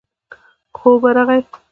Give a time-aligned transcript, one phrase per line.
[0.77, 1.41] خوب ورغی.